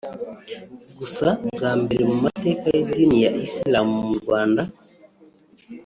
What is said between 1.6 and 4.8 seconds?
mbere mu mateka y’Idini ya Islam mu Rwanda